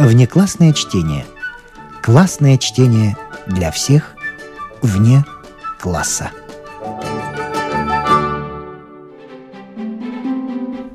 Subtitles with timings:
[0.00, 1.26] Внеклассное чтение.
[2.02, 4.16] Классное чтение для всех
[4.80, 5.26] вне
[5.78, 6.30] класса.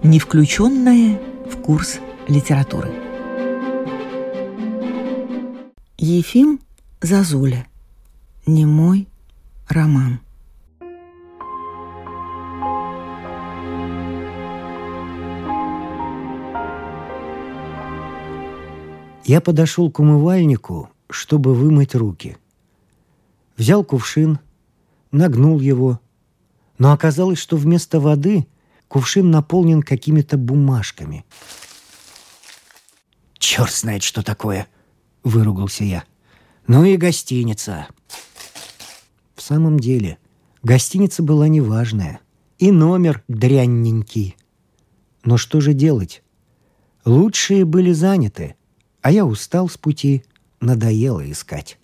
[0.02, 2.92] Не включенное в курс литературы.
[6.00, 6.60] Ефим
[7.00, 7.68] Зазуля.
[8.48, 9.08] Не мой
[9.70, 10.20] роман.
[19.26, 22.38] Я подошел к умывальнику, чтобы вымыть руки.
[23.58, 24.38] Взял кувшин,
[25.12, 26.00] нагнул его,
[26.78, 28.46] но оказалось, что вместо воды
[28.88, 31.26] кувшин наполнен какими-то бумажками.
[33.40, 34.68] «Черт знает, что такое!»—
[35.24, 36.04] выругался я.
[36.68, 37.88] «Ну и гостиница!»
[39.34, 40.20] В самом деле,
[40.62, 42.20] гостиница была неважная,
[42.60, 44.38] и номер дрянненький.
[45.24, 46.22] Но что же делать?
[47.06, 48.56] Лучшие были заняты—
[49.06, 50.24] а я устал с пути,
[50.62, 51.78] надоело искать.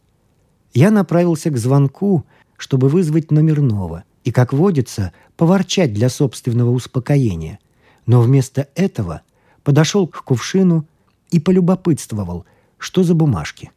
[0.74, 2.26] Я направился к звонку,
[2.58, 7.60] чтобы вызвать номерного и, как водится, поворчать для собственного успокоения.
[8.08, 9.22] Но вместо этого
[9.62, 10.88] подошел к кувшину
[11.30, 12.46] и полюбопытствовал,
[12.80, 13.70] что за бумажки.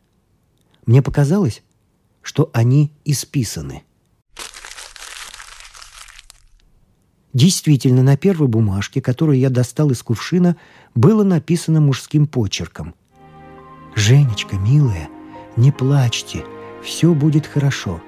[0.87, 1.63] Мне показалось,
[2.23, 3.83] что они исписаны.
[7.35, 10.57] Действительно, на первой бумажке, которую я достал из кувшина,
[10.95, 12.95] было написано мужским почерком–
[13.97, 15.09] «Женечка, милая,
[15.57, 16.45] не плачьте,
[16.83, 18.01] все будет хорошо».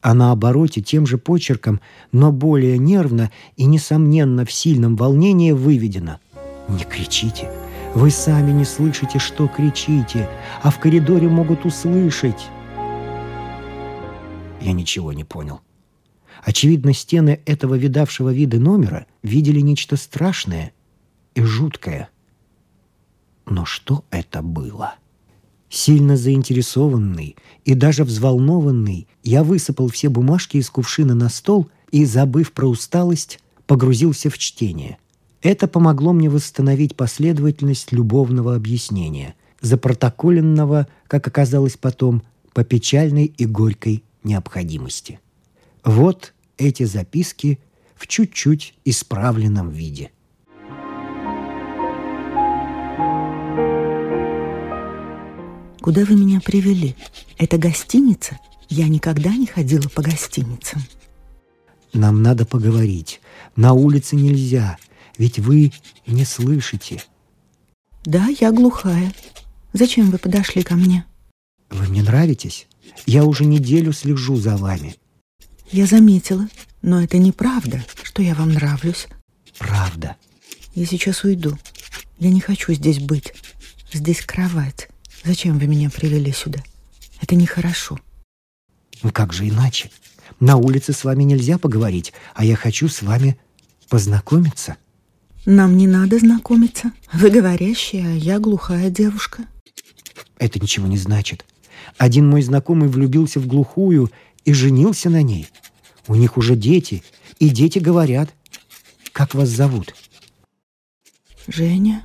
[0.00, 1.80] А на обороте тем же почерком,
[2.12, 6.18] но более нервно и, несомненно, в сильном волнении выведено
[6.68, 7.50] «Не кричите,
[7.94, 10.28] вы сами не слышите, что кричите,
[10.62, 12.46] а в коридоре могут услышать».
[14.60, 15.60] Я ничего не понял.
[16.44, 20.72] Очевидно, стены этого видавшего вида номера видели нечто страшное
[21.34, 22.08] и жуткое–
[23.50, 24.94] но что это было?
[25.70, 32.52] Сильно заинтересованный и даже взволнованный, я высыпал все бумажки из кувшина на стол и, забыв
[32.52, 34.98] про усталость, погрузился в чтение.
[35.42, 42.22] Это помогло мне восстановить последовательность любовного объяснения, запротоколенного, как оказалось потом,
[42.54, 45.20] по печальной и горькой необходимости.
[45.84, 47.60] Вот эти записки
[47.94, 50.10] в чуть-чуть исправленном виде–
[55.88, 56.94] Куда вы меня привели?
[57.38, 58.38] Это гостиница?
[58.68, 60.82] Я никогда не ходила по гостиницам.
[61.94, 63.22] Нам надо поговорить.
[63.56, 64.76] На улице нельзя,
[65.16, 65.72] ведь вы
[66.06, 67.02] не слышите.
[68.04, 69.14] Да, я глухая.
[69.72, 71.06] Зачем вы подошли ко мне?
[71.70, 72.66] Вы мне нравитесь.
[73.06, 74.94] Я уже неделю слежу за вами.
[75.72, 76.48] Я заметила,
[76.82, 79.06] но это неправда, что я вам нравлюсь.
[79.56, 80.16] Правда.
[80.74, 81.56] Я сейчас уйду.
[82.18, 83.32] Я не хочу здесь быть.
[83.90, 84.90] Здесь кровать.
[85.24, 86.60] Зачем вы меня привели сюда?
[87.20, 87.98] Это нехорошо.
[89.02, 89.90] Ну как же иначе?
[90.40, 93.38] На улице с вами нельзя поговорить, а я хочу с вами
[93.88, 94.76] познакомиться.
[95.46, 96.92] Нам не надо знакомиться.
[97.12, 99.44] Вы говорящая, а я глухая девушка.
[100.38, 101.44] Это ничего не значит.
[101.96, 104.10] Один мой знакомый влюбился в глухую
[104.44, 105.48] и женился на ней.
[106.06, 107.02] У них уже дети,
[107.38, 108.32] и дети говорят.
[109.12, 109.94] Как вас зовут?
[111.46, 112.02] Женя.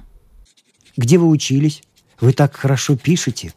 [0.98, 1.84] Где вы учились?
[2.24, 3.54] Вы так хорошо пишете.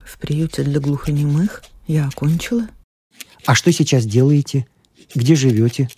[0.00, 2.66] В приюте для глухонемых я окончила.
[3.46, 4.66] А что сейчас делаете?
[5.14, 5.88] Где живете?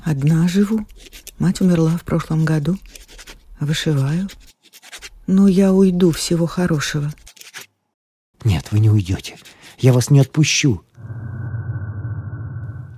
[0.00, 0.86] Одна живу.
[1.38, 2.78] Мать умерла в прошлом году.
[3.60, 4.30] Вышиваю.
[5.26, 7.12] Но я уйду всего хорошего.
[8.42, 9.36] Нет, вы не уйдете.
[9.76, 10.82] Я вас не отпущу.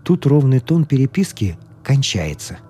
[0.05, 2.61] Тут ровный тон переписки кончается.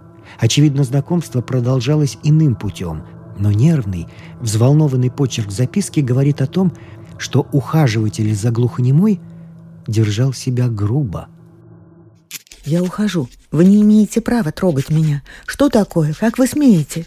[0.40, 3.04] Очевидно, знакомство продолжалось иным путем,
[3.38, 4.06] но нервный,
[4.40, 6.72] взволнованный почерк записки говорит о том,
[7.18, 9.20] что ухаживатель за глухонемой
[9.86, 11.28] держал себя грубо.
[12.64, 13.28] «Я ухожу.
[13.50, 15.22] Вы не имеете права трогать меня.
[15.46, 16.14] Что такое?
[16.14, 17.06] Как вы смеете?»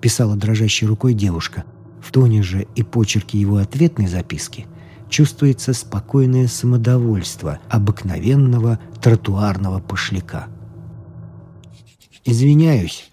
[0.00, 1.64] Писала дрожащей рукой девушка.
[2.02, 4.66] В тоне же и почерке его ответной записки
[5.08, 10.48] чувствуется спокойное самодовольство обыкновенного тротуарного пошляка.
[12.24, 13.10] «Извиняюсь,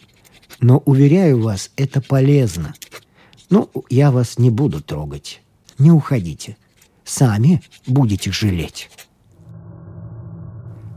[0.62, 2.74] но, уверяю вас, это полезно.
[3.50, 5.42] Ну, я вас не буду трогать.
[5.80, 6.56] Не уходите.
[7.04, 8.90] Сами будете жалеть.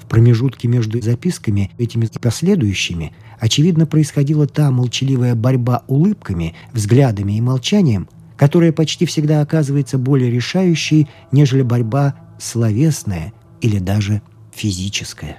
[0.00, 7.40] В промежутке между записками, этими и последующими, очевидно, происходила та молчаливая борьба улыбками, взглядами и
[7.40, 13.32] молчанием, которая почти всегда оказывается более решающей, нежели борьба словесная
[13.62, 14.20] или даже
[14.52, 15.38] физическая.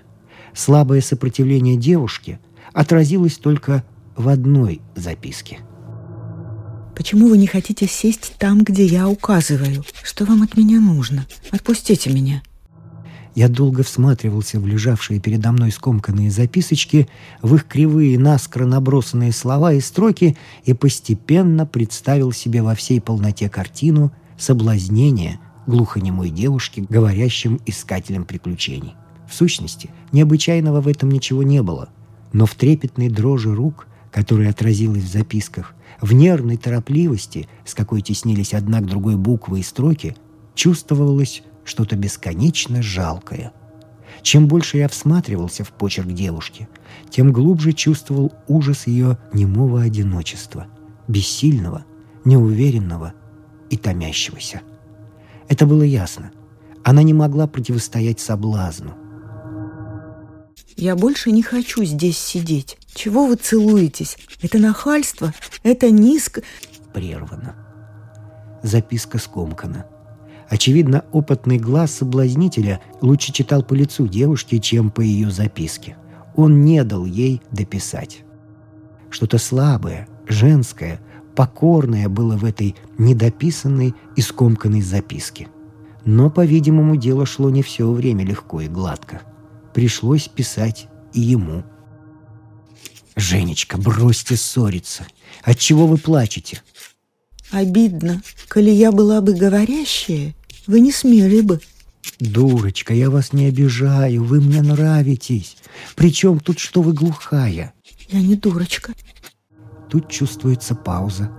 [0.53, 2.39] Слабое сопротивление девушки
[2.73, 3.83] отразилось только
[4.15, 5.59] в одной записке.
[6.95, 9.83] Почему вы не хотите сесть там, где я указываю?
[10.03, 11.25] Что вам от меня нужно?
[11.51, 12.41] Отпустите меня.
[13.35, 17.09] Я долго всматривался в лежавшие передо мной скомканные записочки,
[17.41, 23.49] в их кривые, наскоро набросанные слова и строки и постепенно представил себе во всей полноте
[23.49, 28.95] картину соблазнения глухонемой девушки, говорящим искателем приключений.
[29.29, 31.89] В сущности, необычайного в этом ничего не было,
[32.31, 38.53] но в трепетной дрожи рук, которая отразилась в записках, в нервной торопливости, с какой теснились
[38.53, 40.15] одна к другой буквы и строки,
[40.53, 43.51] чувствовалось что-то бесконечно жалкое.
[44.21, 46.69] Чем больше я всматривался в почерк девушки,
[47.09, 50.67] тем глубже чувствовал ужас ее немого одиночества,
[51.09, 51.83] бессильного,
[52.23, 53.11] неуверенного
[53.69, 54.61] и томящегося.
[55.49, 56.31] Это было ясно.
[56.85, 58.93] Она не могла противостоять соблазну.
[60.75, 62.77] «Я больше не хочу здесь сидеть.
[62.93, 64.17] Чего вы целуетесь?
[64.41, 65.33] Это нахальство?
[65.63, 66.41] Это низко...»
[66.93, 67.55] Прервано.
[68.63, 69.85] Записка скомкана.
[70.49, 75.97] Очевидно, опытный глаз соблазнителя лучше читал по лицу девушки, чем по ее записке.
[76.35, 78.23] Он не дал ей дописать.
[79.09, 80.99] Что-то слабое, женское,
[81.35, 85.47] покорное было в этой недописанной и скомканной записке.
[86.03, 89.21] Но, по-видимому, дело шло не все время легко и гладко.
[89.75, 91.65] Пришлось писать и ему.
[93.17, 95.05] «Женечка, бросьте ссориться.
[95.43, 96.61] Отчего вы плачете?
[97.51, 98.21] Обидно.
[98.47, 100.33] Коли я была бы говорящая,
[100.65, 101.59] вы не смели бы.
[102.21, 105.57] Дурочка, я вас не обижаю, вы мне нравитесь.
[105.97, 107.73] Причем тут что вы глухая?
[108.07, 108.93] Я не дурочка.
[109.89, 111.29] Тут чувствуется пауза.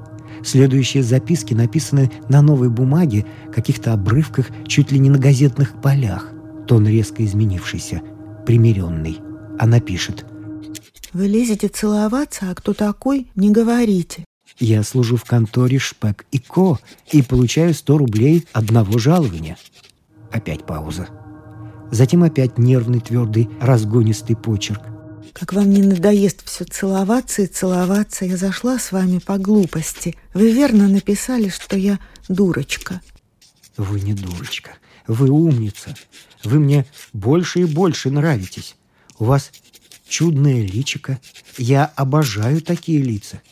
[0.45, 6.33] Следующие записки написаны на новой бумаге, каких-то обрывках, чуть ли не на газетных полях.
[6.69, 8.03] Тон резко изменившийся,
[8.47, 9.21] примиренный.
[9.59, 10.25] Она пишет.
[11.13, 14.25] Вы лезете целоваться, а кто такой, не говорите.
[14.59, 16.79] Я служу в конторе Шпек и Ко
[17.11, 19.59] и получаю 100 рублей одного жалования.
[20.31, 21.09] Опять пауза.
[21.91, 24.83] Затем опять нервный, твердый, разгонистый почерк.
[25.33, 30.17] Как вам не надоест все целоваться и целоваться, я зашла с вами по глупости.
[30.33, 33.03] Вы верно написали, что я дурочка.
[33.77, 34.73] Вы не дурочка.
[35.07, 35.95] Вы умница.
[36.47, 38.77] Вы мне больше и больше нравитесь.
[39.19, 39.51] У вас
[40.09, 41.21] чудное личико.
[41.59, 43.43] Я обожаю такие лица.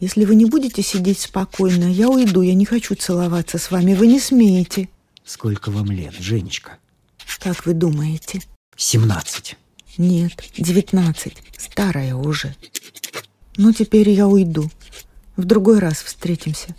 [0.00, 2.40] Если вы не будете сидеть спокойно, я уйду.
[2.40, 3.94] Я не хочу целоваться с вами.
[3.94, 4.88] Вы не смеете.
[5.24, 6.78] Сколько вам лет, Женечка?
[7.40, 8.40] Как вы думаете?
[8.76, 9.56] Семнадцать.
[9.98, 11.42] Нет, девятнадцать.
[11.58, 12.56] Старая уже.
[13.56, 14.70] Ну, теперь я уйду.
[15.36, 16.74] В другой раз встретимся.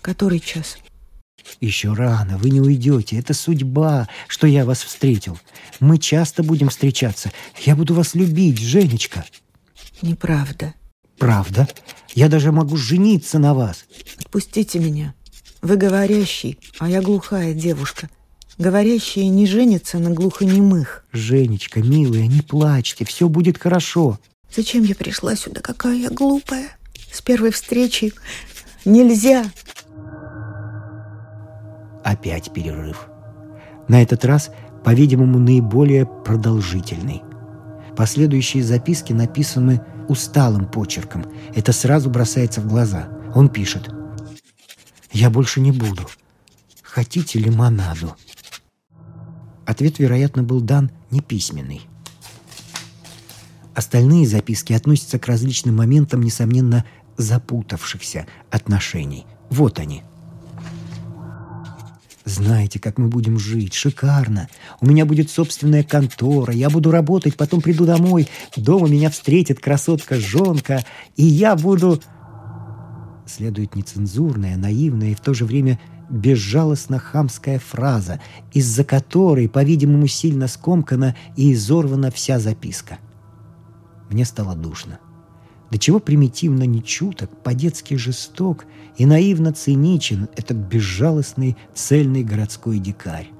[0.00, 0.78] Который час?
[1.60, 3.18] Еще рано, вы не уйдете.
[3.18, 5.38] Это судьба, что я вас встретил.
[5.80, 7.32] Мы часто будем встречаться.
[7.64, 9.24] Я буду вас любить, Женечка.
[10.00, 10.74] Неправда.
[11.18, 11.68] Правда?
[12.14, 13.84] Я даже могу жениться на вас.
[14.18, 15.14] Отпустите меня.
[15.60, 18.10] Вы говорящий, а я глухая девушка.
[18.58, 21.04] Говорящие не женятся на глухонемых.
[21.12, 24.18] Женечка, милая, не плачьте, все будет хорошо.
[24.54, 25.60] Зачем я пришла сюда?
[25.60, 26.76] Какая я глупая.
[27.12, 28.12] С первой встречи
[28.84, 29.50] нельзя.
[32.04, 33.08] Опять перерыв.
[33.88, 34.50] На этот раз,
[34.84, 37.22] по-видимому, наиболее продолжительный.
[37.96, 41.26] Последующие записки написаны усталым почерком.
[41.54, 43.08] Это сразу бросается в глаза.
[43.34, 43.90] Он пишет.
[45.12, 46.08] «Я больше не буду.
[46.82, 48.16] Хотите лимонаду?»
[49.66, 51.82] Ответ, вероятно, был дан неписьменный.
[53.74, 56.84] Остальные записки относятся к различным моментам, несомненно,
[57.16, 59.26] запутавшихся отношений.
[59.50, 60.02] Вот они–
[62.32, 63.74] знаете, как мы будем жить?
[63.74, 64.48] Шикарно.
[64.80, 66.52] У меня будет собственная контора.
[66.52, 68.28] Я буду работать, потом приду домой.
[68.56, 70.84] Дома меня встретит красотка-жонка.
[71.16, 72.00] И я буду...
[73.26, 75.78] Следует нецензурная, наивная и в то же время
[76.10, 78.20] безжалостно хамская фраза,
[78.52, 82.98] из-за которой, по-видимому, сильно скомкана и изорвана вся записка.
[84.10, 84.98] Мне стало душно.
[85.72, 88.66] До чего примитивно нечуток, по-детски жесток
[88.98, 93.30] и наивно циничен этот безжалостный цельный городской дикарь.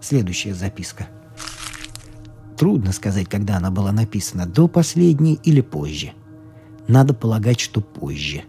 [0.00, 1.08] Следующая записка.
[2.56, 6.12] Трудно сказать, когда она была написана, до последней или позже.
[6.88, 8.44] Надо полагать, что позже.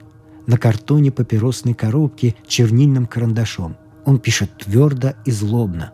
[0.47, 3.75] На картоне папиросной коробки чернильным карандашом.
[4.05, 5.91] Он пишет твердо и злобно.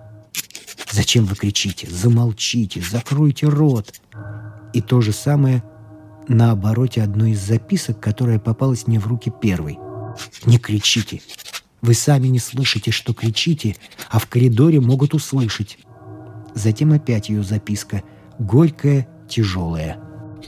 [0.92, 1.90] «Зачем вы кричите?
[1.90, 4.00] Замолчите, закройте рот!»
[4.74, 5.64] И то же самое–
[6.28, 9.78] на обороте одной из записок, которая попалась мне в руки первой.
[10.46, 11.22] «Не кричите.
[11.82, 13.76] Вы сами не слышите, что кричите,
[14.10, 15.78] а в коридоре могут услышать».
[16.54, 18.02] Затем опять ее записка,
[18.40, 20.00] горькая, тяжелая.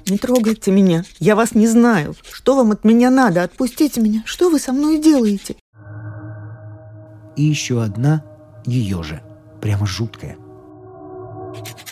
[0.10, 1.04] Не трогайте меня.
[1.20, 2.16] Я вас не знаю.
[2.32, 3.44] Что вам от меня надо?
[3.44, 4.24] Отпустите меня.
[4.26, 5.58] Что вы со мной делаете?
[7.36, 8.24] И еще одна
[8.66, 9.22] ее же.
[9.62, 10.38] Прямо жуткая.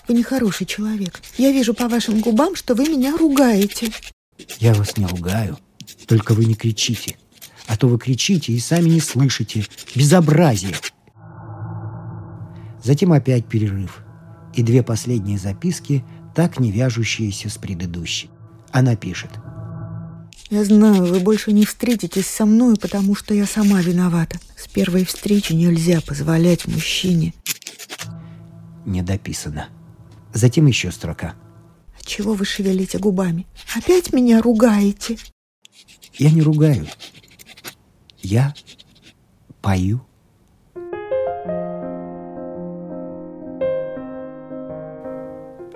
[0.07, 1.21] Вы нехороший человек.
[1.37, 3.91] Я вижу по вашим губам, что вы меня ругаете.
[4.59, 5.57] Я вас не ругаю.
[6.07, 7.17] Только вы не кричите.
[7.67, 9.65] А то вы кричите и сами не слышите.
[9.95, 10.75] Безобразие.
[12.83, 14.03] Затем опять перерыв.
[14.53, 16.03] И две последние записки,
[16.35, 18.29] так не вяжущиеся с предыдущей.
[18.71, 19.31] Она пишет.
[20.51, 24.37] Я знаю, вы больше не встретитесь со мной, потому что я сама виновата.
[24.55, 27.33] С первой встречи нельзя позволять мужчине.
[28.85, 29.69] Не дописано.
[30.35, 31.33] Затем еще строка.
[31.97, 33.47] А чего вы шевелите губами?
[33.73, 35.17] Опять меня ругаете?
[36.15, 36.85] Я не ругаю.
[38.21, 38.53] Я
[39.61, 40.01] пою.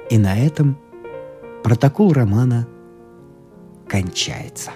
[0.10, 0.78] И на этом
[1.64, 2.68] протокол романа
[3.88, 4.72] кончается.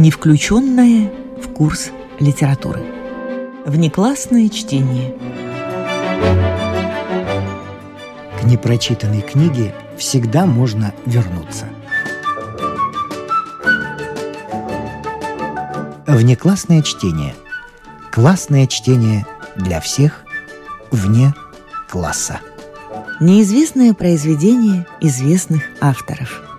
[0.00, 2.82] Не включенное в курс литературы.
[3.64, 5.14] Внеклассное чтение.
[8.40, 11.66] К непрочитанной книге всегда можно вернуться–
[16.06, 17.36] Внеклассное чтение.
[18.10, 20.24] Классное чтение для всех
[20.90, 21.32] вне
[21.88, 22.40] класса.
[23.20, 26.49] Неизвестное произведение известных авторов.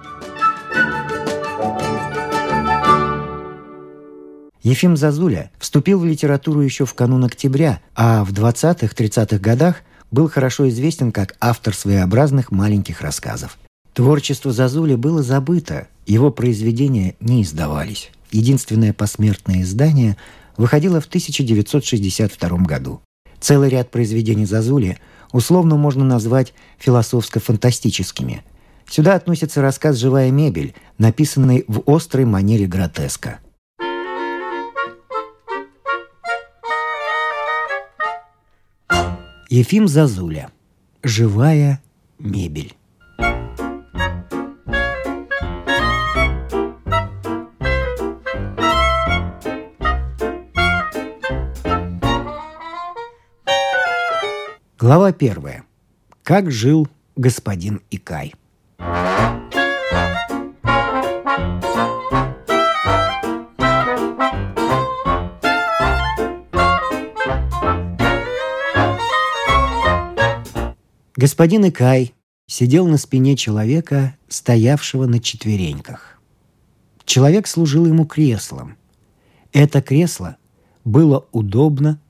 [4.72, 10.70] Ефим Зазуля вступил в литературу еще в канун октября, а в 20-30-х годах был хорошо
[10.70, 13.58] известен как автор своеобразных маленьких рассказов.
[13.94, 20.18] Творчество Зазули было забыто, его произведения не издавались единственное посмертное издание,
[20.58, 23.02] выходило в 1962 году.
[23.40, 25.00] Целый ряд произведений Зазули
[25.32, 28.44] условно можно назвать философско-фантастическими.
[28.90, 33.40] Сюда относится рассказ «Живая мебель», написанный в острой манере гротеска.
[39.52, 40.50] Ефим Зазуля.
[41.04, 41.82] «Живая
[42.18, 42.74] мебель».
[54.80, 55.66] Глава первая.
[56.24, 58.34] Как жил господин Икай.
[71.22, 72.16] Господин Икай
[72.48, 76.20] сидел на спине человека, стоявшего на четвереньках.
[77.06, 78.76] Человек служил ему креслом.
[79.54, 80.38] Это кресло
[80.84, 82.02] было удобно,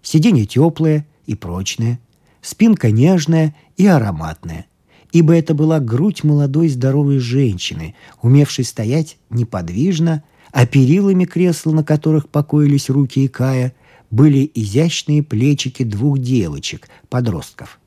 [0.00, 1.98] сиденье теплое и прочное–
[2.40, 4.66] спинка нежная и ароматная,
[5.10, 12.28] ибо это была грудь молодой здоровой женщины, умевшей стоять неподвижно, а перилами кресла, на которых
[12.28, 13.74] покоились руки Икая,
[14.12, 17.80] были изящные плечики двух девочек, подростков.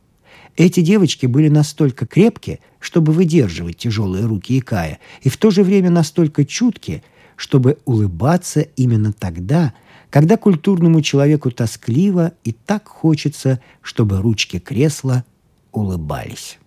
[0.57, 5.89] Эти девочки были настолько крепкие, чтобы выдерживать тяжелые руки Икая, и в то же время
[5.89, 7.03] настолько чуткие,
[7.35, 9.73] чтобы улыбаться именно тогда,
[10.09, 15.25] когда культурному человеку тоскливо и так хочется, чтобы ручки кресла
[15.73, 16.57] улыбались.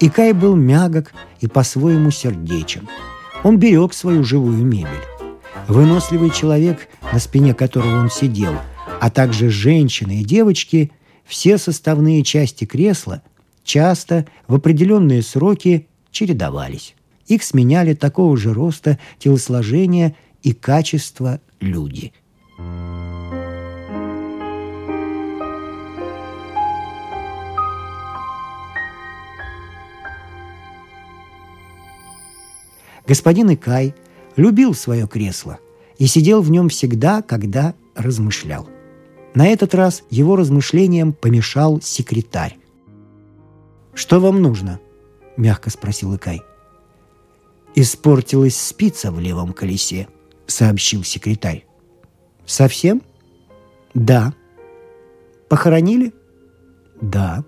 [0.00, 1.12] Икай был мягок
[1.44, 2.88] и по-своему сердечен.
[3.42, 4.88] Он берег свою живую мебель.
[5.68, 8.54] Выносливый человек, на спине которого он сидел,
[9.00, 10.90] а также женщины и девочки–
[11.24, 13.22] все составные части кресла
[13.64, 16.94] часто в определенные сроки чередовались.
[17.26, 22.12] Их сменяли такого же роста, телосложения и качества люди.
[33.06, 33.94] Господин Икай
[34.36, 35.58] любил свое кресло
[35.98, 38.68] и сидел в нем всегда, когда размышлял.
[39.34, 42.56] На этот раз его размышлениям помешал секретарь.
[43.92, 44.80] «Что вам нужно?»–
[45.36, 46.42] мягко спросил Икай.
[47.74, 50.08] «Испортилась спица в левом колесе»,–
[50.46, 51.66] сообщил секретарь.
[52.46, 53.02] «Совсем?»
[53.92, 54.34] «Да».
[55.48, 56.12] «Похоронили?»
[57.00, 57.44] «Да».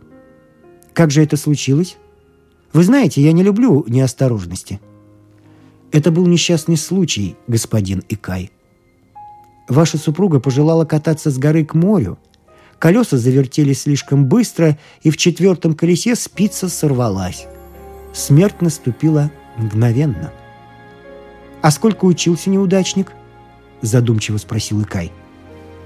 [0.93, 1.97] «Как же это случилось?»
[2.73, 4.81] «Вы знаете, я не люблю неосторожности».
[5.93, 8.51] «Это был несчастный случай, господин Икай».
[9.69, 12.19] Ваша супруга пожелала кататься с горы к морю.
[12.79, 17.47] Колеса завертелись слишком быстро, и в четвертом колесе спица сорвалась.
[18.13, 20.33] Смерть наступила мгновенно.
[21.63, 23.13] «А сколько учился неудачник?»–
[23.83, 25.11] задумчиво спросил Икай.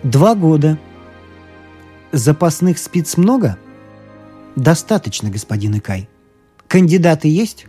[0.03, 0.79] «Два года».
[2.13, 3.57] «Запасных спиц много?»
[4.57, 6.09] «Достаточно, господин Икай».
[6.67, 7.67] «Кандидаты есть?»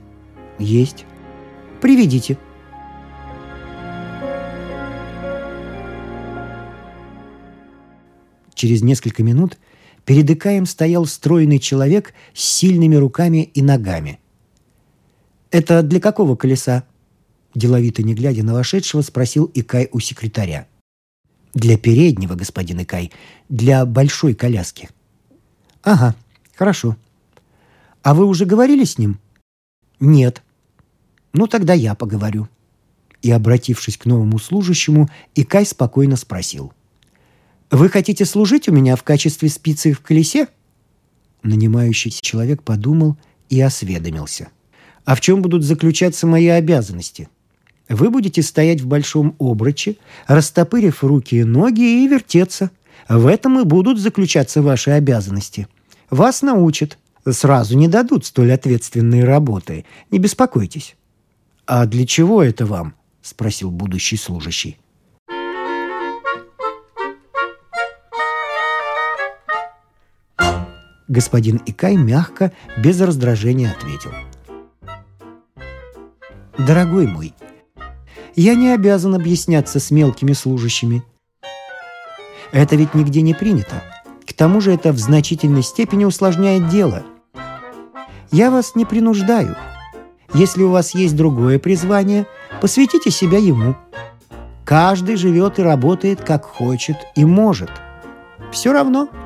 [0.58, 1.06] «Есть».
[1.82, 2.38] «Приведите».
[8.54, 9.58] Через несколько минут
[10.06, 14.20] перед Икаем стоял стройный человек с сильными руками и ногами.
[15.50, 16.84] «Это для какого колеса?»
[17.56, 20.68] Деловито не глядя на вошедшего, спросил Икай у секретаря.
[21.56, 23.12] «Для переднего, господин Икай,
[23.50, 24.90] для большой коляски».
[25.82, 26.16] «Ага,
[26.56, 26.96] хорошо.
[28.04, 29.20] А вы уже говорили с ним?»
[30.00, 30.44] «Нет».
[31.34, 32.48] «Ну, тогда я поговорю».
[33.22, 36.74] И, обратившись к новому служащему, Икай спокойно спросил–
[37.72, 40.50] «Вы хотите служить у меня в качестве спицы в колесе?»
[41.42, 43.18] Нанимающийся человек подумал
[43.50, 44.50] и осведомился.
[45.06, 47.30] «А в чем будут заключаться мои обязанности?»
[47.88, 49.98] Вы будете стоять в большом обруче,
[50.28, 52.72] растопырив руки и ноги и вертеться.
[53.10, 55.68] В этом и будут заключаться ваши обязанности.
[56.10, 56.98] Вас научат.
[57.30, 59.84] Сразу не дадут столь ответственные работы.
[60.10, 60.96] Не беспокойтесь.
[61.74, 64.78] «А для чего это вам?»– спросил будущий служащий.
[71.08, 74.12] Господин Икай мягко, без раздражения ответил.
[76.58, 77.34] «Дорогой мой,
[78.36, 81.04] я не обязан объясняться с мелкими служащими.
[82.52, 83.82] Это ведь нигде не принято.
[84.28, 87.04] К тому же это в значительной степени усложняет дело.
[88.30, 89.56] Я вас не принуждаю.
[90.34, 92.26] Если у вас есть другое призвание,
[92.62, 93.76] посвятите себя ему.
[94.66, 97.70] Каждый живет и работает, как хочет и может.
[98.52, 99.10] Все равно–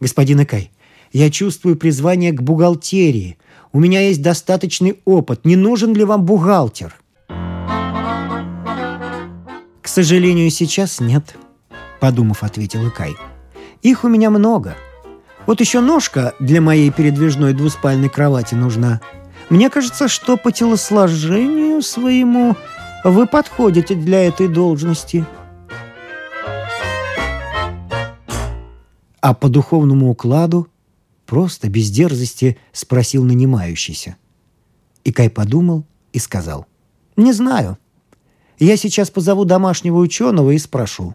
[0.00, 0.70] Господин Экай,
[1.12, 3.36] я чувствую призвание к бухгалтерии.
[3.72, 5.44] У меня есть достаточный опыт.
[5.44, 6.94] Не нужен ли вам бухгалтер?
[9.82, 11.36] К сожалению, сейчас нет,
[12.00, 13.14] подумав, ответил Икай.
[13.82, 14.74] Их у меня много.
[15.46, 19.00] Вот еще ножка для моей передвижной двуспальной кровати нужна.
[19.48, 22.56] Мне кажется, что по телосложению своему
[23.04, 25.24] вы подходите для этой должности.
[29.20, 30.68] А по духовному укладу
[31.26, 34.16] просто без дерзости спросил нанимающийся.
[35.04, 36.66] И Кай подумал и сказал,
[37.16, 37.78] «Не знаю.
[38.58, 41.14] Я сейчас позову домашнего ученого и спрошу».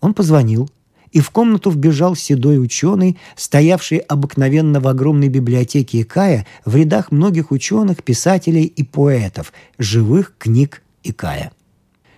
[0.00, 0.70] Он позвонил,
[1.12, 7.50] и в комнату вбежал седой ученый, стоявший обыкновенно в огромной библиотеке Икая в рядах многих
[7.50, 11.52] ученых, писателей и поэтов, живых книг Икая.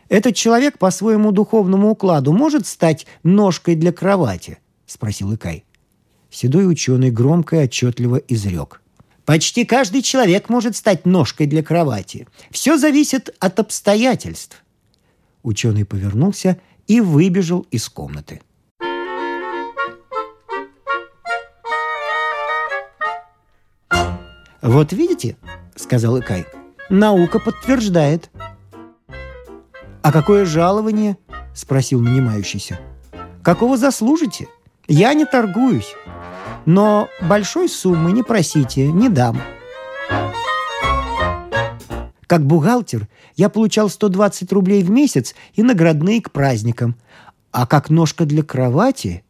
[0.09, 5.64] Этот человек по своему духовному укладу может стать ножкой для кровати?»– спросил Икай.
[6.31, 8.83] Седой ученый громко и отчетливо изрек.
[9.24, 12.26] «Почти каждый человек может стать ножкой для кровати.
[12.50, 14.62] Все зависит от обстоятельств».
[15.42, 18.42] Ученый повернулся и выбежал из комнаты.
[24.62, 25.37] «Вот видите»,—
[25.77, 26.46] сказал Икай,—
[26.88, 28.31] «наука подтверждает,
[30.03, 31.16] «А какое жалование?»–
[31.55, 32.81] спросил нанимающийся.
[33.42, 34.48] «Какого заслужите?
[34.88, 35.94] Я не торгуюсь.
[36.66, 39.40] Но большой суммы не просите, не дам».
[42.27, 46.96] Как бухгалтер я получал 120 рублей в месяц и наградные к праздникам.
[47.53, 49.22] А как ножка для кровати?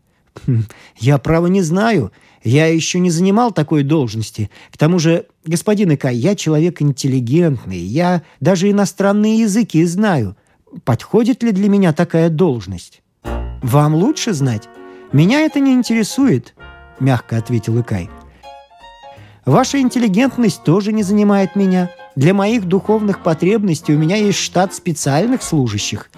[0.99, 2.13] Я, право, не знаю.
[2.45, 4.51] Я еще не занимал такой должности.
[4.73, 7.79] К тому же, господин Икай, я человек интеллигентный.
[7.79, 10.37] Я даже иностранные языки знаю
[10.85, 13.03] подходит ли для меня такая должность?
[13.63, 14.69] Вам лучше знать.
[15.13, 16.55] Меня это не интересует,
[16.99, 18.11] мягко ответил Икай.
[19.45, 21.91] Ваша интеллигентность тоже не занимает меня.
[22.15, 26.11] Для моих духовных потребностей у меня есть штат специальных служащих.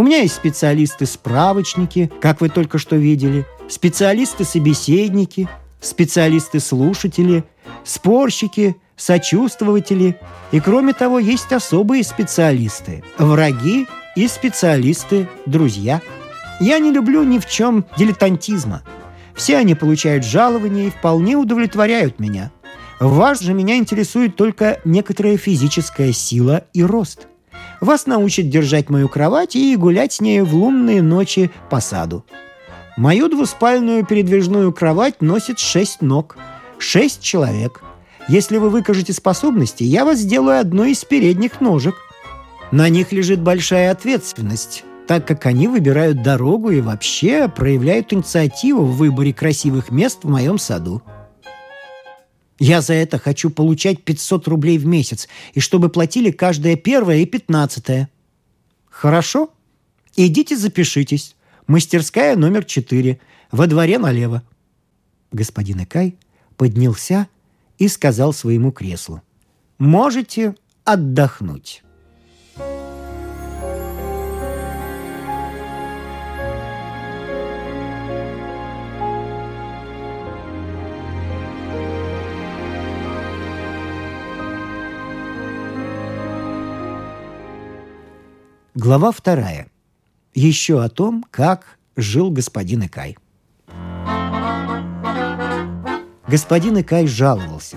[0.00, 5.46] У меня есть специалисты-справочники, как вы только что видели, специалисты-собеседники,
[5.82, 7.44] специалисты-слушатели,
[7.84, 10.18] спорщики, сочувствователи.
[10.52, 13.86] И кроме того, есть особые специалисты– враги
[14.16, 16.00] и специалисты– друзья.
[16.60, 18.80] Я не люблю ни в чем дилетантизма.
[19.34, 22.50] Все они получают жалования и вполне удовлетворяют меня.
[23.00, 27.26] Вас же меня интересует только некоторая физическая сила и рост.
[27.80, 32.24] Вас научат держать мою кровать и гулять с ней в лунные ночи по саду.
[32.96, 36.36] Мою двуспальную передвижную кровать носит шесть ног,
[36.78, 37.82] шесть человек.
[38.28, 41.94] Если вы выкажете способности, я вас сделаю одной из передних ножек.
[42.70, 48.96] На них лежит большая ответственность, так как они выбирают дорогу и вообще проявляют инициативу в
[48.96, 51.02] выборе красивых мест в моем саду.
[52.60, 57.24] Я за это хочу получать 500 рублей в месяц, и чтобы платили каждое первое и
[57.26, 58.10] пятнадцатое.
[58.90, 59.50] Хорошо?
[60.14, 61.36] Идите запишитесь.
[61.66, 63.18] Мастерская номер 4.
[63.50, 64.42] Во дворе налево.
[65.32, 66.16] Господин Экай
[66.58, 67.28] поднялся
[67.78, 69.22] и сказал своему креслу.
[69.78, 71.82] «Можете отдохнуть».
[88.82, 89.66] Глава вторая.
[90.32, 93.18] Еще о том, как жил господин Икай.
[96.26, 97.76] Господин Икай жаловался.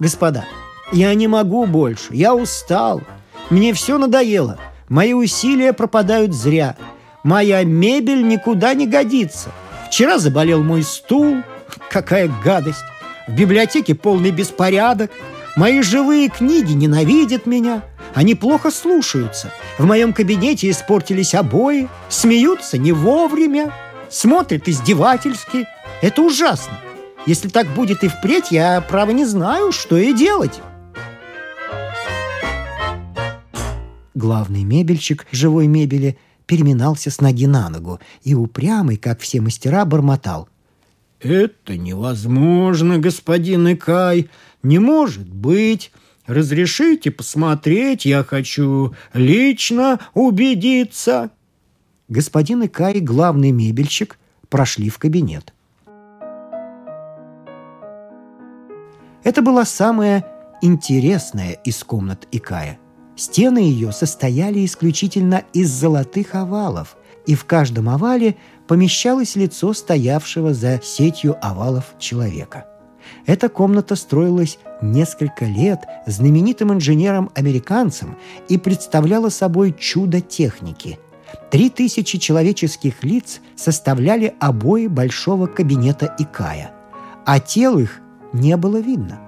[0.00, 0.46] «Господа,
[0.90, 3.02] я не могу больше, я устал.
[3.50, 4.58] Мне все надоело.
[4.88, 6.76] Мои усилия пропадают зря.
[7.22, 9.52] Моя мебель никуда не годится.
[9.86, 11.36] Вчера заболел мой стул.
[11.88, 12.82] Какая гадость.
[13.28, 15.12] В библиотеке полный беспорядок.
[15.56, 17.84] Мои живые книги ненавидят меня.
[18.14, 19.52] Они плохо слушаются.
[19.78, 23.72] В моем кабинете испортились обои, смеются не вовремя,
[24.08, 25.66] смотрят издевательски.
[26.02, 26.78] Это ужасно.
[27.26, 30.60] Если так будет и впредь, я, право, не знаю, что и делать.
[34.14, 40.48] Главный мебельщик живой мебели переминался с ноги на ногу и упрямый, как все мастера, бормотал.
[41.20, 44.28] «Это невозможно, господин Икай,
[44.62, 45.92] не может быть.
[46.30, 51.30] Разрешите посмотреть, я хочу лично убедиться».
[52.08, 54.16] Господин Икай главный мебельщик
[54.48, 55.52] прошли в кабинет.
[59.24, 60.24] Это была самая
[60.62, 62.78] интересная из комнат Икая.
[63.16, 68.36] Стены ее состояли исключительно из золотых овалов, и в каждом овале
[68.68, 72.69] помещалось лицо стоявшего за сетью овалов человека.
[73.26, 78.16] Эта комната строилась несколько лет знаменитым инженером-американцем
[78.48, 80.98] и представляла собой чудо техники.
[81.50, 86.72] Три тысячи человеческих лиц составляли обои большого кабинета Икая,
[87.24, 88.00] а тел их
[88.32, 89.20] не было видно.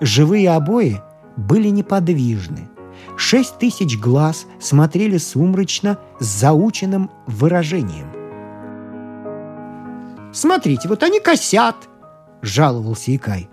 [0.00, 1.00] Живые обои
[1.36, 2.68] были неподвижны.
[3.16, 8.12] Шесть тысяч глаз смотрели сумрачно с заученным выражением.
[10.32, 11.76] «Смотрите, вот они косят!»–
[12.46, 13.48] жаловался Икай.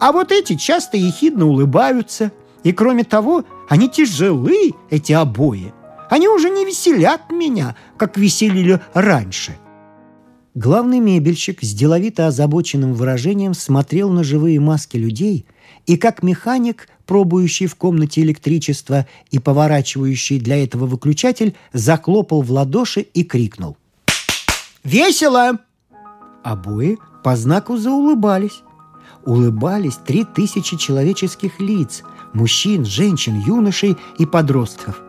[0.00, 2.32] А вот эти часто ехидно улыбаются.
[2.64, 5.72] И кроме того, они тяжелы, эти обои.
[6.10, 9.56] Они уже не веселят меня, как веселили раньше.
[10.54, 15.46] Главный мебельщик с деловито озабоченным выражением смотрел на живые маски людей
[15.86, 23.00] и как механик, пробующий в комнате электричество и поворачивающий для этого выключатель, заклопал в ладоши
[23.00, 23.76] и крикнул.
[24.84, 25.58] «Весело!»
[26.42, 28.62] Обои по знаку заулыбались
[29.24, 35.00] улыбались три тысячи человеческих лиц– мужчин, женщин, юношей и подростков.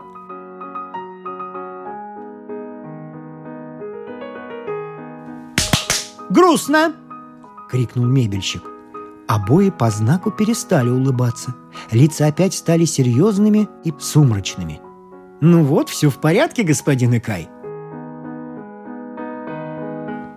[6.29, 6.93] «Грустно!»–
[7.69, 8.63] крикнул мебельщик.
[9.27, 11.55] Обои по знаку перестали улыбаться.
[11.91, 14.81] Лица опять стали серьезными и сумрачными.
[15.41, 17.49] «Ну вот, все в порядке, господин Икай?»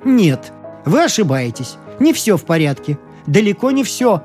[0.04, 0.52] «Нет,
[0.86, 1.76] вы ошибаетесь.
[2.00, 4.22] Не все в порядке далеко не все.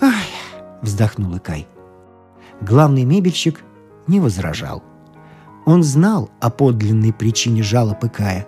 [0.00, 0.26] «Ай!»–
[0.82, 1.66] вздохнул Икай.
[2.60, 3.64] Главный мебельщик
[4.06, 4.82] не возражал.
[5.66, 8.46] Он знал о подлинной причине жалоб Икая.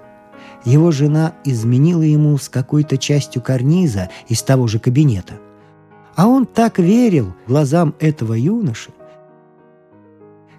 [0.64, 5.34] Его жена изменила ему с какой-то частью карниза из того же кабинета.
[6.14, 8.90] А он так верил глазам этого юноши.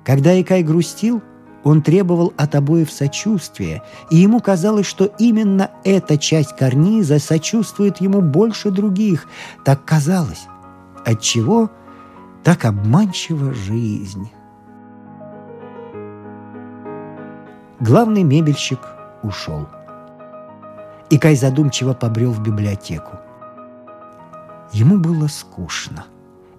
[0.03, 1.21] Когда Икай грустил–
[1.63, 8.21] он требовал от обоев сочувствия, и ему казалось, что именно эта часть карниза сочувствует ему
[8.21, 9.27] больше других.
[9.63, 10.47] Так казалось.
[11.05, 11.69] Отчего
[12.43, 14.29] так обманчива жизнь?
[17.79, 18.79] Главный мебельщик
[19.23, 19.67] ушел.
[21.09, 23.17] И Кай задумчиво побрел в библиотеку.
[24.71, 26.05] Ему было скучно,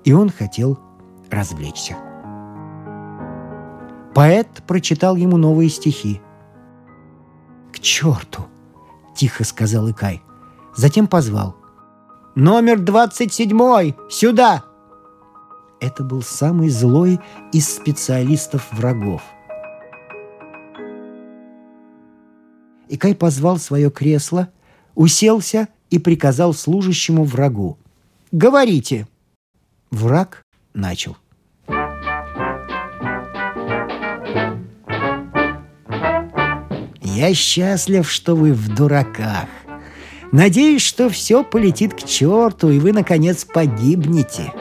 [0.04, 0.78] и он хотел
[1.30, 1.96] развлечься.
[4.14, 6.20] Поэт прочитал ему новые стихи.
[7.72, 8.46] «К черту!»–
[9.16, 10.22] тихо сказал Икай.
[10.76, 11.56] Затем позвал.
[12.36, 13.96] «Номер двадцать седьмой!
[14.08, 14.64] Сюда!»
[15.80, 17.20] Это был самый злой
[17.52, 19.22] из специалистов врагов.
[22.88, 24.48] Икай позвал свое кресло,
[24.94, 27.78] уселся и приказал служащему врагу.
[28.30, 29.08] «Говорите!»
[29.90, 31.16] Враг начал.
[37.14, 39.48] «Я счастлив, что вы в дураках.
[40.32, 44.52] Надеюсь, что все полетит к черту, и вы, наконец, погибнете.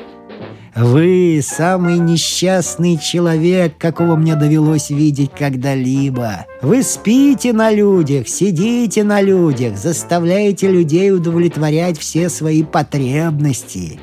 [0.75, 6.45] Вы самый несчастный человек, какого мне довелось видеть когда-либо.
[6.61, 13.99] Вы спите на людях, сидите на людях, заставляете людей удовлетворять все свои потребности.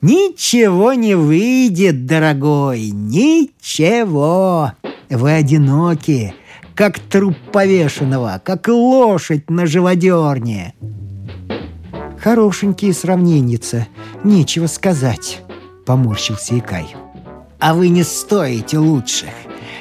[0.00, 4.72] Ничего не выйдет, дорогой, ничего.
[5.10, 6.34] Вы одиноки,
[6.80, 10.72] как труп повешенного, как лошадь на живодерне.
[12.18, 13.86] Хорошенькие сравненица,
[14.24, 15.42] нечего сказать,
[15.84, 16.86] поморщился Икай.
[17.58, 19.28] А вы не стоите лучших.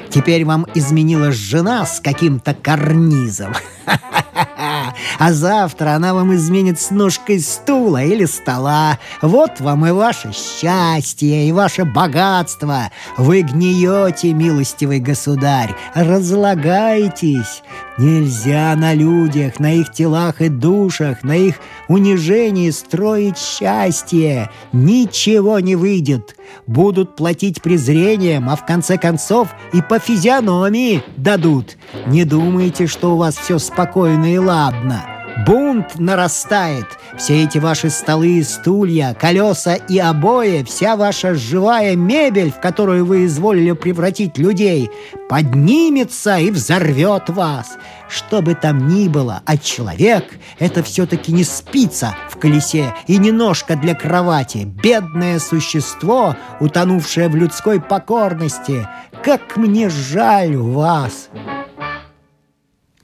[0.10, 3.54] Теперь вам изменилась жена с каким-то карнизом.
[5.20, 8.98] А завтра она вам изменит с ножкой стула или стола.
[9.22, 12.92] Вот вам и ваше счастье, и ваше богатство.
[13.18, 17.64] Вы гниете, милостивый государь, разлагаетесь.
[17.98, 21.56] Нельзя на людях, на их телах и душах, на их
[21.90, 24.50] унижении строить счастье.
[24.72, 26.38] Ничего не выйдет.
[26.66, 31.78] Будут платить презрением, а в конце концов и по физиономии дадут.
[32.08, 35.04] Не думайте, что у вас все спокойно и ладно.
[35.46, 36.86] Бунт нарастает.
[37.18, 43.06] Все эти ваши столы и стулья, колеса и обои, вся ваша живая мебель, в которую
[43.06, 44.90] вы изволили превратить людей,
[45.30, 47.78] поднимется и взорвет вас.
[48.10, 50.26] Что бы там ни было, а человек—
[50.60, 57.36] это все-таки не спица в колесе и не ножка для кровати, бедное существо, утонувшее в
[57.36, 58.88] людской покорности.
[59.24, 61.30] Как мне жаль вас!»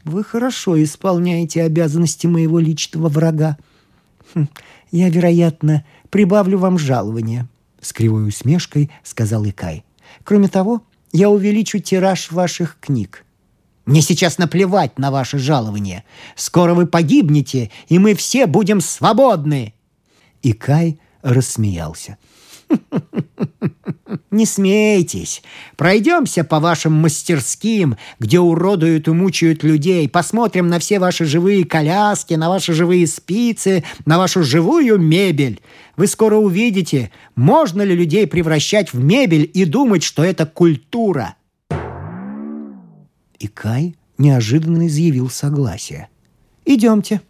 [0.06, 3.58] Вы хорошо исполняете обязанности моего личного врага.
[4.34, 4.48] Хм,
[4.92, 7.48] я, вероятно, прибавлю вам жалование,—
[7.82, 9.84] с кривой усмешкой сказал Икай.
[10.24, 13.26] Кроме того, я увеличу тираж ваших книг.
[13.88, 16.04] Мне сейчас наплевать на ваше жалование.
[16.36, 19.74] Скоро вы погибнете, и мы все будем свободны.
[20.44, 22.18] Икай рассмеялся.
[24.32, 25.42] Не смейтесь.
[25.78, 30.10] Пройдемся по вашим мастерским, где уродуют и мучают людей.
[30.10, 35.62] Посмотрим на все ваши живые коляски, на ваши живые спицы, на вашу живую мебель.
[35.96, 41.36] Вы скоро увидите, можно ли людей превращать в мебель и думать, что это культура.
[43.40, 46.10] И Кай неожиданно изъявил согласие.
[46.66, 47.22] «Идемте»,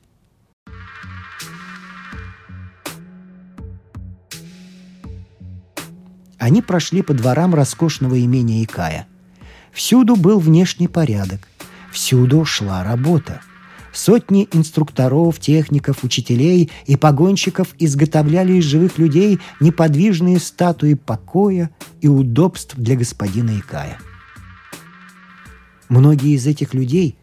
[6.46, 9.08] Они прошли по дворам роскошного имения Икая.
[9.72, 11.48] Всюду был внешний порядок,
[11.92, 13.42] всюду шла работа.
[13.92, 22.76] Сотни инструкторов, техников, учителей и погонщиков изготовляли из живых людей неподвижные статуи покоя и удобств
[22.78, 23.98] для господина Икая.
[25.90, 27.18] Многие из этих людей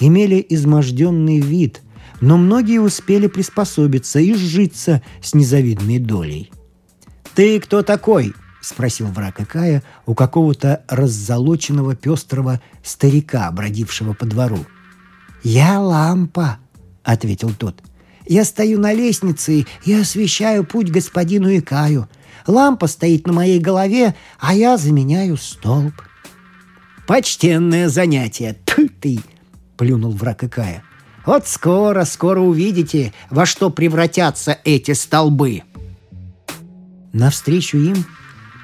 [0.00, 1.80] имели изможденный вид,
[2.20, 6.50] но многие успели приспособиться и сжиться с незавидной долей.
[7.34, 8.34] «Ты кто такой?»—
[8.66, 14.66] спросил враг Икая у какого-то раззолоченного пестрого старика, бродившего по двору.
[15.44, 16.58] «Я лампа»,—
[17.04, 17.80] ответил тот.
[18.26, 22.08] «Я стою на лестнице и освещаю путь господину Икаю.
[22.48, 25.94] Лампа стоит на моей голове, а я заменяю столб».
[27.06, 28.56] «Почтенное занятие!
[28.64, 29.20] Тьфу ты!»—
[29.76, 30.82] плюнул враг Икая.
[31.24, 35.62] «Вот скоро, скоро увидите, во что превратятся эти столбы!»
[37.12, 38.04] Навстречу им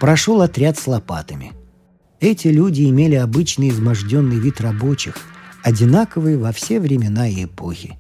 [0.03, 1.53] прошел отряд с лопатами.
[2.19, 5.15] Эти люди имели обычный изможденный вид рабочих,
[5.63, 7.97] одинаковый во все времена и эпохи.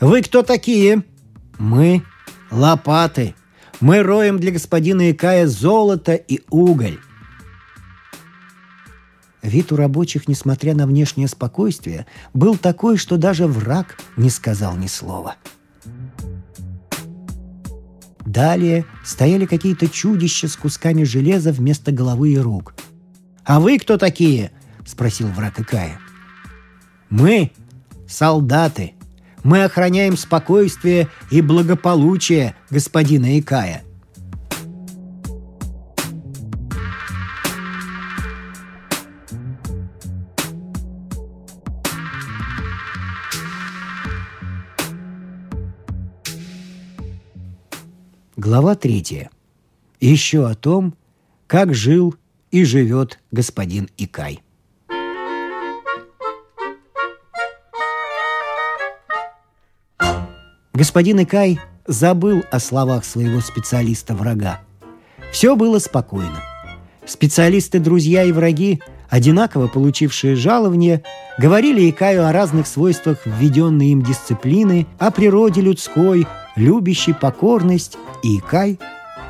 [0.00, 1.04] «Вы кто такие?»
[1.58, 2.02] «Мы—
[2.50, 3.34] лопаты.
[3.80, 6.98] Мы роем для господина Икая золото и уголь».
[9.42, 14.86] Вид у рабочих, несмотря на внешнее спокойствие, был такой, что даже враг не сказал ни
[14.86, 15.36] слова–
[18.28, 22.74] Далее стояли какие-то чудища с кусками железа вместо головы и рук.
[23.42, 24.52] «А вы кто такие?»—
[24.86, 25.98] спросил враг Икая.
[27.08, 27.52] «Мы—
[28.06, 28.92] солдаты.
[29.44, 33.82] Мы охраняем спокойствие и благополучие господина Икая.
[48.48, 49.28] Глава третья.
[50.00, 50.94] Еще о том,
[51.46, 52.14] как жил
[52.50, 54.40] и живет господин Икай.
[60.72, 64.62] Господин Икай забыл о словах своего специалиста-врага.
[65.30, 66.42] Все было спокойно.
[67.04, 68.80] Специалисты, друзья и враги,
[69.10, 71.02] одинаково получившие жалование,
[71.36, 76.26] говорили Икаю о разных свойствах введенной им дисциплины, о природе людской,
[76.58, 78.78] любящей покорность, и Икай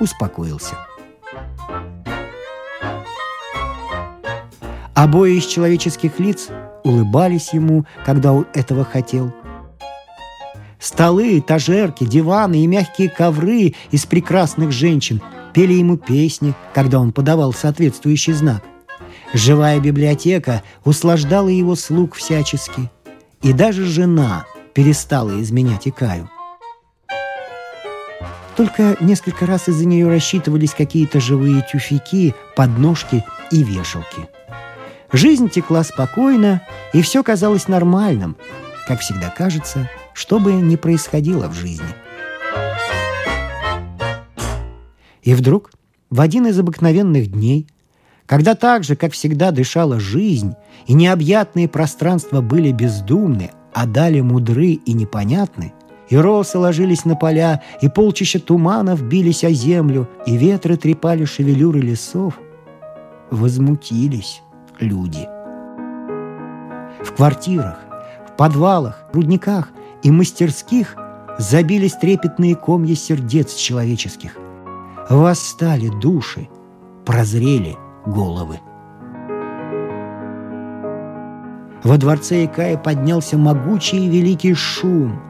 [0.01, 0.75] успокоился.
[4.95, 6.49] Обои из человеческих лиц
[6.83, 9.33] улыбались ему, когда он этого хотел.
[10.81, 15.21] Столы, этажерки, диваны и мягкие ковры из прекрасных женщин
[15.53, 18.63] пели ему песни, когда он подавал соответствующий знак.
[19.35, 22.91] Живая библиотека услаждала его слуг всячески.
[23.43, 26.29] И даже жена перестала изменять Икаю.
[28.59, 34.29] Только несколько раз из-за нее рассчитывались какие-то живые тюфяки, подножки и вешалки.
[35.13, 36.61] Жизнь текла спокойно,
[36.93, 38.37] и все казалось нормальным,
[38.89, 41.87] как всегда кажется, что бы ни происходило в жизни.
[45.23, 45.71] И вдруг,
[46.11, 47.69] в один из обыкновенных дней,
[48.27, 50.57] когда так же, как всегда, дышала жизнь,
[50.89, 55.75] и необъятные пространства были бездумны, а дали мудры и непонятны,
[56.09, 61.81] и росы ложились на поля, и полчища туманов бились о землю, и ветры трепали шевелюры
[61.81, 62.39] лесов,
[63.31, 64.43] возмутились
[64.81, 65.29] люди.
[67.05, 67.79] В квартирах,
[68.27, 69.71] в подвалах, рудниках
[70.03, 70.97] и мастерских
[71.39, 74.37] забились трепетные комья сердец человеческих.
[75.09, 76.49] Восстали души,
[77.07, 78.61] прозрели головы.
[81.85, 85.21] Во дворце Икая поднялся могучий и великий шум.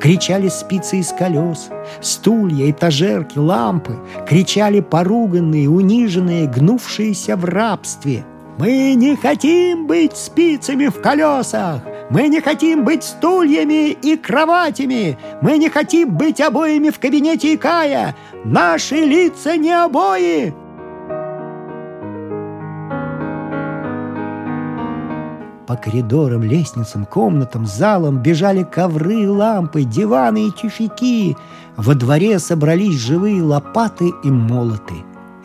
[0.00, 1.70] Кричали спицы из колес,
[2.00, 3.98] стулья, этажерки, лампы.
[4.26, 8.24] Кричали поруганные, униженные, гнувшиеся в рабстве.
[8.58, 11.82] «Мы не хотим быть спицами в колесах!
[12.10, 15.18] Мы не хотим быть стульями и кроватями!
[15.40, 18.14] Мы не хотим быть обоями в кабинете Икая!
[18.44, 20.63] Наши лица не обои!»
[25.66, 31.36] По коридорам, лестницам, комнатам, залам бежали ковры, лампы, диваны и тюфяки.
[31.76, 34.94] Во дворе собрались живые лопаты и молоты.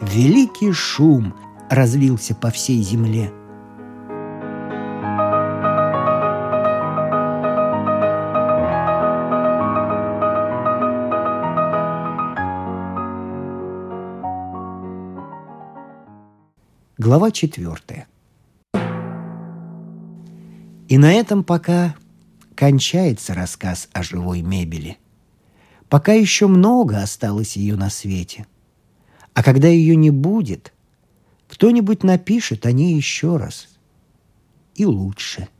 [0.01, 1.33] Великий шум
[1.69, 3.31] разлился по всей земле.
[16.97, 18.07] Глава четвертая.
[20.89, 21.95] И на этом пока
[22.55, 24.97] кончается рассказ о живой мебели.
[25.87, 28.45] Пока еще много осталось ее на свете.
[29.33, 30.73] А когда ее не будет,
[31.47, 33.69] кто-нибудь напишет о ней еще раз.
[34.75, 35.47] И лучше–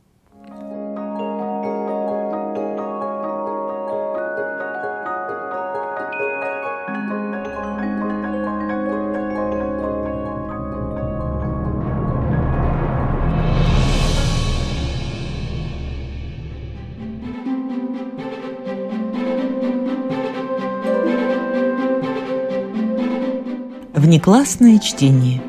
[24.10, 25.40] Внеклассное чтение.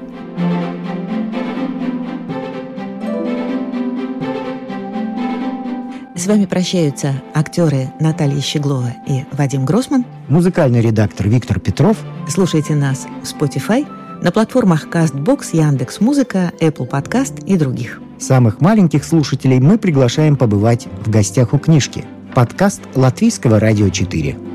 [6.16, 10.06] С вами прощаются актеры Наталья Щеглова и Вадим Гросман.
[10.28, 11.98] Музыкальный редактор Виктор Петров.
[12.30, 13.88] Слушайте нас в Spotify,
[14.22, 18.00] на платформах CastBox, Яндекс.Музыка, Apple Podcast и других.
[18.20, 22.06] Самых маленьких слушателей мы приглашаем побывать в гостях у книжки.
[22.36, 24.51] Подкаст Латвийского радио 4.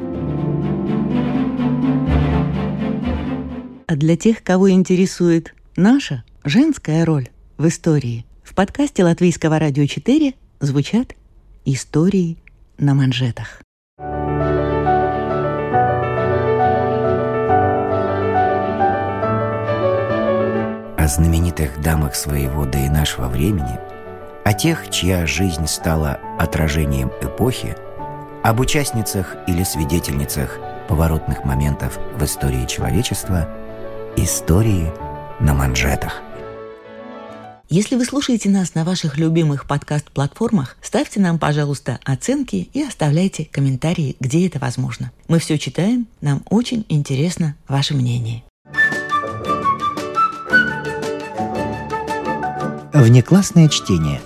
[3.89, 10.35] А для тех, кого интересует наша женская роль в истории, в подкасте Латвийского радио 4
[10.59, 11.15] звучат
[11.65, 12.37] истории
[12.79, 13.63] на манжетах.
[20.97, 23.79] О знаменитых дамах своего да и нашего времени,
[24.45, 27.77] о тех, чья жизнь стала отражением эпохи,
[28.43, 30.59] об участницах или свидетельницах
[30.89, 33.49] поворотных моментов в истории человечества–
[34.19, 34.91] Истории
[35.41, 36.23] на манжетах.
[37.69, 44.17] Если вы слушаете нас на ваших любимых подкаст-платформах, ставьте нам, пожалуйста, оценки и оставляйте комментарии,
[44.19, 45.13] где это возможно.
[45.29, 48.43] Мы все читаем, нам очень интересно ваше мнение.
[52.95, 54.23] Внеклассное чтение.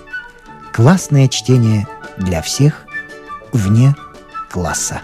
[0.71, 1.85] Классное чтение
[2.17, 2.85] для всех
[3.51, 3.93] вне
[4.49, 5.01] класса.